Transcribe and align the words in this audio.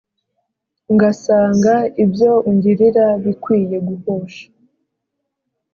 Ngasanga 0.93 1.73
ibyo 2.03 2.31
ungirira 2.49 3.05
Bikwiye 3.23 3.77
guhosha. 3.87 4.45